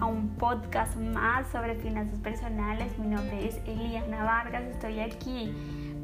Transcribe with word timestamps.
a 0.00 0.04
un 0.04 0.28
podcast 0.38 0.96
más 0.96 1.48
sobre 1.48 1.74
finanzas 1.74 2.16
personales. 2.20 2.96
Mi 2.98 3.08
nombre 3.08 3.48
es 3.48 3.56
Eliana 3.66 4.22
Vargas, 4.22 4.62
estoy 4.62 5.00
aquí 5.00 5.52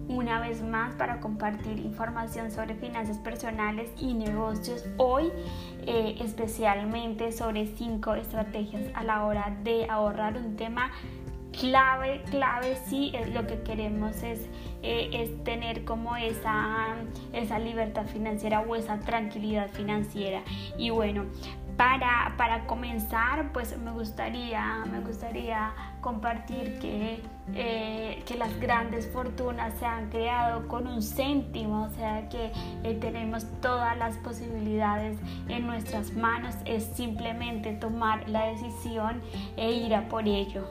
una 0.08 0.40
vez 0.40 0.62
más 0.62 0.94
para 0.96 1.20
compartir 1.20 1.78
información 1.78 2.50
sobre 2.50 2.74
finanzas 2.74 3.18
personales 3.18 3.88
y 3.96 4.14
negocios. 4.14 4.84
Hoy 4.96 5.30
eh, 5.86 6.16
especialmente 6.20 7.30
sobre 7.30 7.68
cinco 7.76 8.14
estrategias 8.14 8.82
a 8.94 9.04
la 9.04 9.24
hora 9.24 9.56
de 9.62 9.86
ahorrar 9.88 10.36
un 10.38 10.56
tema 10.56 10.90
clave, 11.52 12.22
clave 12.30 12.76
sí, 12.86 13.12
es 13.14 13.32
lo 13.32 13.46
que 13.46 13.60
queremos 13.62 14.24
es, 14.24 14.40
eh, 14.82 15.10
es 15.12 15.44
tener 15.44 15.84
como 15.84 16.16
esa, 16.16 16.96
esa 17.32 17.60
libertad 17.60 18.06
financiera 18.06 18.60
o 18.60 18.74
esa 18.74 18.98
tranquilidad 18.98 19.70
financiera. 19.70 20.42
Y 20.76 20.90
bueno, 20.90 21.26
para, 21.78 22.34
para, 22.36 22.66
comenzar, 22.66 23.52
pues 23.52 23.78
me 23.78 23.92
gustaría, 23.92 24.84
me 24.90 24.98
gustaría 24.98 25.72
compartir 26.00 26.80
que, 26.80 27.22
eh, 27.54 28.20
que 28.26 28.34
las 28.34 28.58
grandes 28.58 29.06
fortunas 29.06 29.72
se 29.78 29.86
han 29.86 30.10
creado 30.10 30.66
con 30.66 30.88
un 30.88 31.00
céntimo, 31.00 31.84
o 31.84 31.90
sea 31.90 32.28
que 32.30 32.50
eh, 32.82 32.94
tenemos 33.00 33.46
todas 33.60 33.96
las 33.96 34.16
posibilidades 34.16 35.16
en 35.48 35.68
nuestras 35.68 36.12
manos, 36.14 36.56
es 36.64 36.84
simplemente 36.84 37.74
tomar 37.74 38.28
la 38.28 38.46
decisión 38.46 39.22
e 39.56 39.70
ir 39.70 39.94
a 39.94 40.08
por 40.08 40.26
ello. 40.26 40.64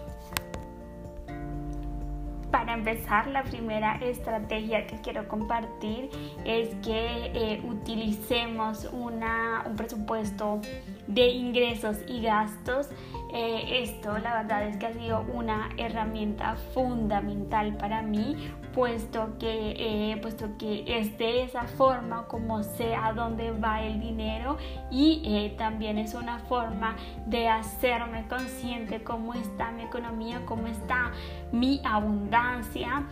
Para 2.52 2.74
empezar, 2.74 3.28
la 3.28 3.44
primera 3.44 3.98
estrategia 3.98 4.88
que 4.88 5.00
quiero 5.02 5.28
compartir 5.28 6.10
es 6.46 6.70
que 6.84 7.32
eh, 7.34 7.62
utilicemos 7.64 8.90
una, 8.94 9.64
un 9.66 9.76
presupuesto 9.76 10.62
de 11.08 11.30
ingresos 11.30 11.98
y 12.08 12.22
gastos 12.22 12.88
eh, 13.34 13.82
esto 13.84 14.18
la 14.20 14.42
verdad 14.42 14.64
es 14.64 14.78
que 14.78 14.86
ha 14.86 14.94
sido 14.94 15.22
una 15.34 15.70
herramienta 15.78 16.56
fundamental 16.74 17.76
para 17.76 18.02
mí 18.02 18.52
puesto 18.74 19.38
que, 19.38 19.74
eh, 20.12 20.18
puesto 20.22 20.58
que 20.58 20.86
es 20.88 21.18
de 21.18 21.44
esa 21.44 21.64
forma 21.64 22.28
como 22.28 22.64
sé 22.64 22.96
a 22.96 23.12
dónde 23.12 23.52
va 23.52 23.82
el 23.82 24.00
dinero 24.00 24.58
y 24.92 25.22
eh, 25.26 25.56
también 25.58 25.98
es 25.98 26.14
una 26.14 26.40
forma 26.40 26.96
de 27.26 27.50
hacerme 27.50 28.28
consciente 28.28 29.04
cómo 29.04 29.34
está 29.34 29.72
mi 29.72 29.84
economía, 29.84 30.42
cómo 30.46 30.68
está 30.68 31.12
mi 31.52 31.82
abundancia. 31.84 33.04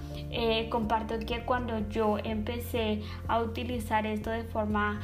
comparto 0.69 1.16
que 1.19 1.43
cuando 1.45 1.80
yo 1.89 2.17
empecé 2.23 3.02
a 3.27 3.39
utilizar 3.39 4.05
esto 4.05 4.30
de 4.30 4.43
forma 4.43 4.99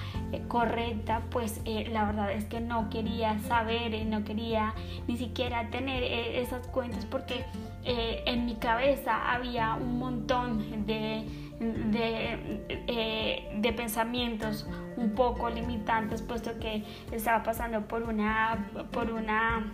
correcta, 0.47 1.21
pues 1.31 1.61
la 1.65 2.05
verdad 2.05 2.31
es 2.31 2.45
que 2.45 2.59
no 2.59 2.89
quería 2.89 3.39
saber, 3.39 4.05
no 4.05 4.23
quería 4.23 4.73
ni 5.07 5.17
siquiera 5.17 5.69
tener 5.69 6.03
eh, 6.03 6.41
esas 6.41 6.67
cuentas 6.67 7.05
porque 7.05 7.45
eh, 7.83 8.23
en 8.25 8.45
mi 8.45 8.55
cabeza 8.55 9.33
había 9.33 9.75
un 9.75 9.99
montón 9.99 10.85
de, 10.85 11.25
eh, 11.59 13.49
de, 13.55 13.73
pensamientos 13.73 14.67
un 14.97 15.15
poco 15.15 15.49
limitantes 15.49 16.21
puesto 16.21 16.59
que 16.59 16.83
estaba 17.11 17.43
pasando 17.43 17.87
por 17.87 18.03
una, 18.03 18.69
por 18.91 19.11
una 19.11 19.71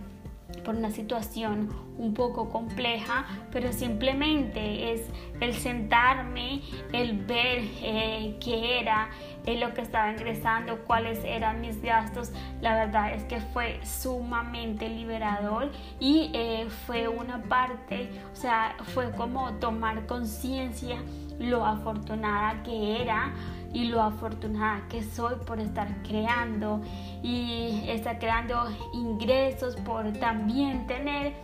por 0.64 0.74
una 0.74 0.90
situación 0.90 1.68
un 1.98 2.14
poco 2.14 2.48
compleja, 2.48 3.26
pero 3.50 3.72
simplemente 3.72 4.92
es 4.92 5.02
el 5.40 5.54
sentarme, 5.54 6.62
el 6.92 7.18
ver 7.18 7.64
eh, 7.82 8.36
qué 8.40 8.80
era 8.80 9.10
eh, 9.46 9.58
lo 9.58 9.74
que 9.74 9.82
estaba 9.82 10.10
ingresando, 10.10 10.84
cuáles 10.86 11.24
eran 11.24 11.60
mis 11.60 11.82
gastos. 11.82 12.32
La 12.60 12.74
verdad 12.74 13.14
es 13.14 13.24
que 13.24 13.40
fue 13.40 13.80
sumamente 13.84 14.88
liberador 14.88 15.70
y 16.00 16.30
eh, 16.34 16.68
fue 16.86 17.08
una 17.08 17.42
parte, 17.42 18.08
o 18.32 18.36
sea, 18.36 18.76
fue 18.94 19.10
como 19.12 19.52
tomar 19.54 20.06
conciencia 20.06 20.98
lo 21.38 21.64
afortunada 21.64 22.62
que 22.62 23.02
era 23.02 23.32
y 23.72 23.84
lo 23.84 24.02
afortunada 24.02 24.82
que 24.88 25.02
soy 25.02 25.34
por 25.46 25.60
estar 25.60 25.88
creando 26.02 26.80
y 27.22 27.84
estar 27.88 28.18
creando 28.18 28.68
ingresos, 28.94 29.76
por 29.76 30.12
también 30.14 30.86
tener, 30.86 31.34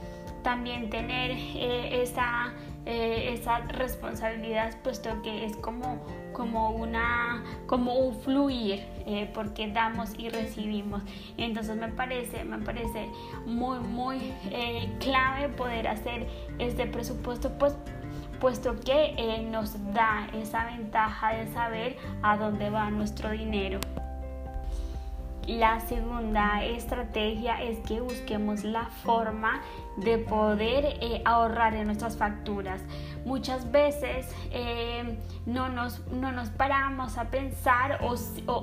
también 0.43 0.89
tener 0.89 1.33
eh, 1.33 2.03
esa, 2.03 2.55
eh, 2.87 3.35
esa 3.35 3.59
responsabilidad, 3.61 4.75
puesto 4.83 5.21
que 5.23 5.45
es 5.45 5.57
como, 5.59 6.03
como, 6.33 6.71
una, 6.71 7.45
como 7.67 7.95
un 7.95 8.15
fluir, 8.23 8.87
eh, 9.07 9.31
porque 9.35 9.71
damos 9.71 10.19
y 10.19 10.31
recibimos. 10.31 11.03
Entonces 11.37 11.77
me 11.77 11.89
parece, 11.89 12.45
me 12.45 12.59
parece 12.59 13.11
muy, 13.45 13.81
muy 13.81 14.33
clave 14.99 15.51
poder 15.51 15.89
hacer 15.89 16.27
este 16.59 16.87
presupuesto, 16.87 17.53
pues 17.59 17.77
puesto 18.45 18.79
que 18.79 19.43
nos 19.51 19.73
da 19.95 20.29
esa 20.35 20.67
ventaja 20.67 21.33
de 21.33 21.51
saber 21.55 21.97
a 22.23 22.37
dónde 22.37 22.69
va 22.69 22.91
nuestro 22.91 23.31
dinero. 23.31 23.81
La 25.47 25.81
segunda 25.81 26.63
estrategia 26.63 27.63
es 27.63 27.79
que 27.89 28.03
busquemos 28.03 28.63
la 28.63 28.85
forma 29.03 29.63
de 29.97 30.19
poder 30.19 30.99
eh, 31.01 31.23
ahorrar 31.25 31.75
en 31.75 31.87
nuestras 31.87 32.19
facturas. 32.19 32.83
Muchas 33.25 33.71
veces 33.71 34.27
eh, 34.51 35.19
no, 35.47 35.69
nos, 35.69 36.07
no 36.09 36.33
nos 36.33 36.51
paramos 36.51 37.19
a 37.19 37.25
pensar 37.31 38.01
o, 38.03 38.17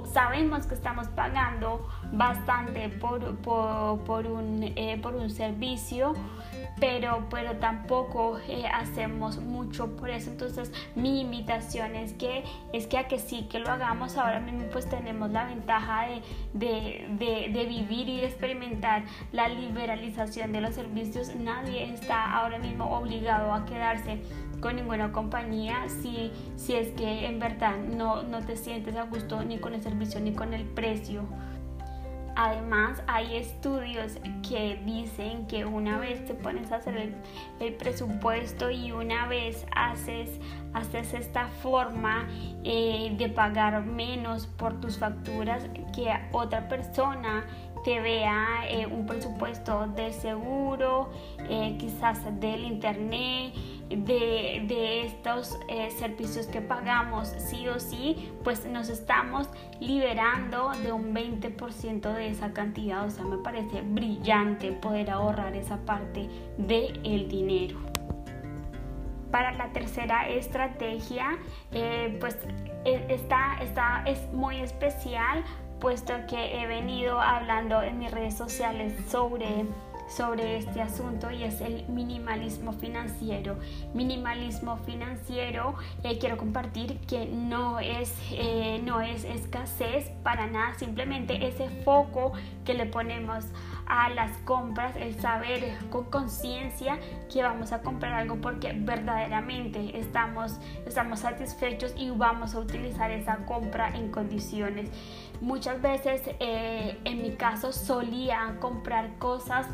sabemos 0.05 0.67
que 0.67 0.75
estamos 0.75 1.07
pagando 1.09 1.87
bastante 2.11 2.89
por, 2.89 3.35
por, 3.37 4.25
un, 4.27 4.73
por 5.01 5.15
un 5.15 5.29
servicio 5.29 6.13
pero, 6.81 7.27
pero 7.29 7.57
tampoco 7.57 8.39
eh, 8.49 8.65
hacemos 8.65 9.37
mucho 9.37 9.95
por 9.95 10.09
eso. 10.09 10.31
Entonces 10.31 10.73
mi 10.95 11.21
invitación 11.21 11.95
es 11.95 12.13
que, 12.13 12.43
es 12.73 12.87
que 12.87 12.97
a 12.97 13.07
que 13.07 13.19
sí, 13.19 13.47
que 13.49 13.59
lo 13.59 13.69
hagamos 13.69 14.17
ahora 14.17 14.39
mismo, 14.39 14.63
pues 14.71 14.89
tenemos 14.89 15.29
la 15.29 15.45
ventaja 15.45 16.07
de, 16.53 17.07
de, 17.53 17.65
vivir 17.65 18.09
y 18.09 18.17
de 18.21 18.25
experimentar 18.25 19.03
la 19.31 19.47
liberalización 19.47 20.51
de 20.51 20.61
los 20.61 20.73
servicios. 20.73 21.35
Nadie 21.35 21.93
está 21.93 22.33
ahora 22.33 22.57
mismo 22.57 22.85
obligado 22.97 23.53
a 23.53 23.63
quedarse 23.65 24.19
con 24.61 24.75
ninguna 24.77 25.11
compañía 25.11 25.89
si, 25.89 26.31
si 26.55 26.75
es 26.75 26.89
que 26.89 27.25
en 27.25 27.39
verdad 27.39 27.77
no, 27.77 28.23
no 28.23 28.45
te 28.45 28.55
sientes 28.55 28.95
a 28.95 29.03
gusto 29.03 29.43
ni 29.43 29.57
con 29.57 29.73
el 29.73 29.81
servicio 29.81 30.19
ni 30.19 30.33
con 30.33 30.53
el 30.53 30.63
precio. 30.63 31.25
Además, 32.35 33.03
hay 33.07 33.35
estudios 33.35 34.13
que 34.47 34.81
dicen 34.85 35.47
que 35.47 35.65
una 35.65 35.99
vez 35.99 36.25
te 36.25 36.33
pones 36.33 36.71
a 36.71 36.77
hacer 36.77 37.13
el, 37.59 37.73
presupuesto 37.73 38.71
y 38.71 38.91
una 38.91 39.27
vez 39.27 39.65
haces, 39.75 40.39
haces 40.73 41.13
esta 41.13 41.47
forma 41.47 42.27
eh, 42.63 43.13
de 43.17 43.29
pagar 43.29 43.83
menos 43.85 44.47
por 44.47 44.79
tus 44.79 44.97
facturas 44.97 45.67
que 45.93 46.09
otra 46.31 46.67
persona 46.67 47.45
te 47.83 47.99
vea 47.99 48.63
eh, 48.69 48.85
un 48.85 49.05
presupuesto 49.05 49.87
de 49.87 50.13
seguro, 50.13 51.11
eh, 51.49 51.75
quizás 51.79 52.23
del 52.39 52.63
internet, 52.63 53.53
de, 53.97 55.05
estos 55.05 55.57
eh, 55.67 55.89
servicios 55.91 56.47
que 56.47 56.61
pagamos 56.61 57.27
sí 57.27 57.67
o 57.67 57.79
sí, 57.79 58.31
pues 58.43 58.65
nos 58.65 58.89
estamos 58.89 59.49
liberando 59.79 60.71
de 60.83 60.91
un 60.91 61.13
20% 61.13 62.13
de 62.13 62.29
esa 62.29 62.53
cantidad. 62.53 63.05
O 63.05 63.09
sea, 63.09 63.23
me 63.23 63.37
parece 63.37 63.81
brillante 63.81 64.71
poder 64.71 65.09
ahorrar 65.09 65.55
esa 65.55 65.77
parte 65.77 66.29
del 66.57 66.99
el 67.03 67.27
dinero. 67.27 67.79
Para 69.31 69.53
la 69.53 69.71
tercera 69.71 70.27
estrategia, 70.27 71.37
pues 72.19 72.37
e, 72.83 73.05
esta, 73.09 73.57
esta 73.61 74.03
es 74.05 74.31
muy 74.33 74.57
especial 74.57 75.43
puesto 75.81 76.13
que 76.29 76.61
he 76.61 76.67
venido 76.67 77.19
hablando 77.19 77.81
en 77.81 77.97
mis 77.97 78.11
redes 78.11 78.37
sociales 78.37 78.93
sobre 79.09 79.65
sobre 80.11 80.57
este 80.57 80.81
asunto 80.81 81.31
y 81.31 81.43
es 81.43 81.61
el 81.61 81.87
minimalismo 81.87 82.73
financiero. 82.73 83.57
Minimalismo 83.93 84.77
financiero 84.77 85.75
eh, 86.03 86.17
quiero 86.19 86.37
compartir 86.37 86.99
que 87.07 87.25
no 87.25 87.79
es, 87.79 88.13
eh, 88.31 88.81
no 88.83 89.01
es 89.01 89.23
escasez 89.23 90.11
para 90.23 90.47
nada, 90.47 90.73
simplemente 90.75 91.47
ese 91.47 91.69
foco 91.83 92.33
que 92.65 92.73
le 92.73 92.85
ponemos 92.85 93.45
a 93.87 94.09
las 94.09 94.37
compras, 94.39 94.95
el 94.95 95.19
saber 95.19 95.77
con 95.89 96.05
conciencia 96.05 96.97
que 97.31 97.43
vamos 97.43 97.71
a 97.73 97.81
comprar 97.81 98.13
algo 98.13 98.37
porque 98.37 98.73
verdaderamente 98.73 99.99
estamos, 99.99 100.59
estamos 100.85 101.19
satisfechos 101.19 101.93
y 101.97 102.09
vamos 102.09 102.55
a 102.55 102.59
utilizar 102.59 103.11
esa 103.11 103.37
compra 103.45 103.89
en 103.95 104.09
condiciones. 104.09 104.89
Muchas 105.41 105.81
veces 105.81 106.21
eh, 106.39 106.99
en 107.03 107.23
mi 107.23 107.31
caso 107.31 107.73
solía 107.73 108.57
comprar 108.59 109.17
cosas 109.17 109.65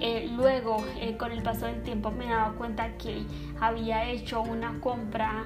eh, 0.00 0.30
luego 0.36 0.84
eh, 1.00 1.16
con 1.16 1.32
el 1.32 1.42
paso 1.42 1.66
del 1.66 1.82
tiempo 1.82 2.10
me 2.10 2.26
daba 2.26 2.52
cuenta 2.52 2.96
que 2.96 3.24
había 3.60 4.04
hecho 4.04 4.42
una 4.42 4.80
compra 4.80 5.44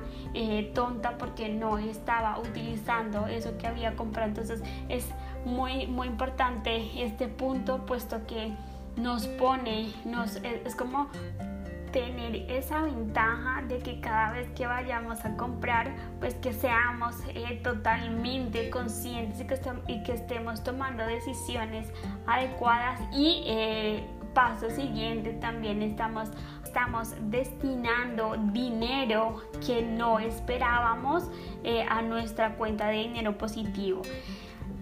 tonta 0.74 1.18
porque 1.18 1.48
no 1.48 1.78
estaba 1.78 2.38
utilizando 2.38 3.26
eso 3.26 3.56
que 3.58 3.66
había 3.66 3.96
comprado. 3.96 4.28
Entonces 4.28 4.62
es 4.88 5.06
muy, 5.44 5.86
muy 5.86 6.06
importante 6.06 7.02
este 7.02 7.26
punto, 7.28 7.86
puesto 7.86 8.26
que 8.26 8.52
nos 8.96 9.26
pone, 9.26 9.92
nos, 10.04 10.36
es 10.36 10.74
como 10.76 11.08
tener 11.90 12.50
esa 12.50 12.82
ventaja 12.82 13.62
de 13.62 13.78
que 13.78 14.00
cada 14.00 14.32
vez 14.32 14.48
que 14.50 14.66
vayamos 14.66 15.24
a 15.24 15.36
comprar, 15.36 15.94
pues 16.20 16.34
que 16.34 16.52
seamos 16.52 17.14
eh, 17.28 17.60
totalmente 17.62 18.70
conscientes 18.70 19.40
y 19.40 19.46
que, 19.46 19.58
y 19.86 20.10
estemos 20.10 20.62
tomando 20.62 21.06
decisiones 21.06 21.88
adecuadas 22.26 23.00
y 23.12 23.42
eh, 23.46 24.06
paso 24.38 24.70
siguiente 24.70 25.32
también 25.32 25.82
estamos, 25.82 26.28
estamos 26.62 27.12
destinando 27.22 28.36
dinero 28.52 29.42
que 29.66 29.82
no 29.82 30.20
esperábamos 30.20 31.24
eh, 31.64 31.84
a 31.88 32.02
nuestra 32.02 32.54
cuenta 32.54 32.86
de 32.86 32.98
dinero 32.98 33.36
positivo. 33.36 34.02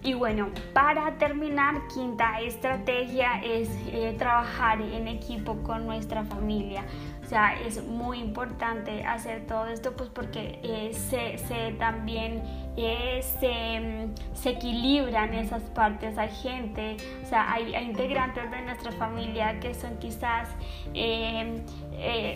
Y 0.03 0.13
bueno, 0.13 0.51
para 0.73 1.17
terminar, 1.17 1.87
quinta 1.91 2.39
estrategia 2.39 3.41
es 3.43 3.67
eh, 3.87 4.13
trabajar 4.19 4.79
en 4.79 5.07
equipo 5.07 5.55
con 5.63 5.87
nuestra 5.87 6.23
familia. 6.23 6.85
O 7.25 7.27
sea, 7.27 7.59
es 7.59 7.83
muy 7.83 8.19
importante 8.19 9.03
hacer 9.05 9.47
todo 9.47 9.65
esto 9.65 9.93
pues 9.93 10.09
porque 10.09 10.59
eh, 10.61 10.93
se, 10.93 11.71
también 11.79 12.43
eh, 12.77 13.21
se, 13.21 14.07
se, 14.39 14.49
equilibran 14.51 15.33
esas 15.33 15.63
partes. 15.63 16.17
Hay 16.17 16.29
gente, 16.29 16.97
o 17.23 17.25
sea, 17.25 17.51
hay, 17.51 17.75
integrantes 17.75 18.49
de 18.49 18.61
nuestra 18.61 18.91
familia 18.93 19.59
que 19.59 19.73
son 19.73 19.97
quizás 19.97 20.49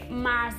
más 0.09 0.55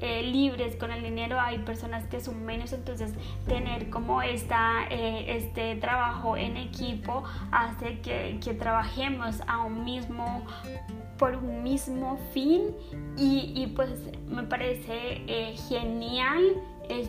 eh, 0.00 0.22
libres 0.24 0.76
con 0.76 0.90
el 0.90 1.02
dinero, 1.02 1.40
hay 1.40 1.58
personas 1.60 2.06
que 2.08 2.20
son 2.20 2.44
menos, 2.44 2.74
entonces 2.74 3.14
tener 3.46 3.88
como 3.88 4.20
esta, 4.20 4.84
eh, 4.90 5.36
este 5.38 5.74
trabajo 5.76 6.36
en 6.36 6.58
equipo 6.58 7.24
hace 7.50 8.00
que, 8.00 8.38
trabajemos 8.58 9.40
a 9.46 9.62
un 9.62 9.84
mismo 9.84 10.44
por 11.18 11.36
un 11.36 11.62
mismo 11.62 12.18
fin. 12.34 12.74
Y, 13.16 13.72
pues 13.74 13.90
me 14.28 14.42
parece 14.42 15.22
eh, 15.26 15.56
genial 15.68 16.42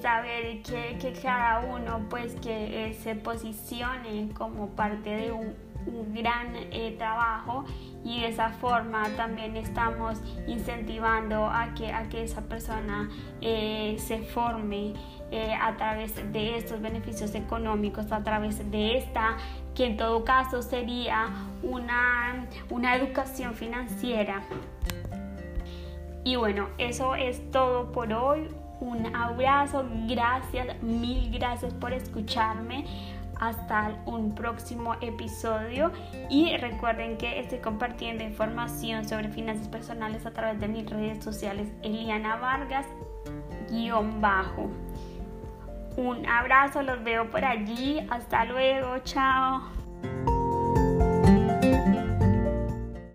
saber 0.02 0.62
que, 0.64 0.98
que, 1.00 1.14
cada 1.22 1.60
uno 1.62 2.06
pues 2.10 2.36
que 2.36 2.98
se 3.02 3.16
posicione 3.16 4.30
como 4.34 4.70
parte 4.70 5.10
de 5.10 5.32
un 5.32 5.68
un 5.88 6.14
gran 6.14 6.56
eh, 6.56 6.96
trabajo 6.98 7.66
y 8.04 8.22
de 8.22 8.28
esa 8.28 8.50
forma 8.50 9.08
también 9.16 9.56
estamos 9.56 10.20
incentivando 10.48 11.46
a 11.46 11.74
que, 11.76 11.92
a 11.92 12.10
que 12.10 12.24
esa 12.24 12.42
persona 12.42 13.10
eh, 13.42 13.96
se 14.00 14.20
forme 14.20 14.94
eh, 15.32 15.54
a 15.60 15.76
través 15.76 16.16
de 16.32 16.58
estos 16.58 16.82
beneficios 16.82 17.36
económicos, 17.36 18.12
a 18.12 18.24
través 18.24 18.70
de 18.72 18.98
esta, 18.98 19.38
que 19.76 19.86
en 19.86 19.98
todo 19.98 20.24
caso 20.24 20.62
sería 20.62 21.30
una, 21.64 22.48
una 22.70 22.96
educación 22.96 23.54
financiera. 23.54 24.44
Y 26.24 26.36
bueno, 26.36 26.70
eso 26.78 27.16
es 27.16 27.52
todo 27.52 27.92
por 27.92 28.12
hoy. 28.12 28.50
Un 28.80 29.16
abrazo, 29.16 29.86
gracias, 30.08 30.82
mil 30.84 31.32
gracias 31.32 31.74
por 31.74 31.94
escucharme 31.94 32.86
hasta 33.40 33.96
un 34.06 34.34
próximo 34.34 34.96
episodio 35.02 35.92
y 36.30 36.58
recuerden 36.58 37.18
que 37.18 37.40
estoy 37.40 37.60
compartiendo 37.60 38.24
información 38.24 39.08
sobre 39.08 39.30
finanzas 39.30 39.68
personales 39.68 40.26
a 40.26 40.32
través 40.32 40.60
de 40.60 40.68
mis 40.68 40.90
redes 40.90 41.24
sociales 41.24 41.68
Eliana 41.84 42.38
Vargas 42.38 42.86
guion 43.70 44.22
bajo. 44.22 44.70
Un 45.98 46.26
abrazo, 46.28 46.84
los 46.84 47.04
veo 47.04 47.30
por 47.30 47.44
allí, 47.44 48.00
hasta 48.10 48.46
luego, 48.46 49.00
chao. 49.00 49.62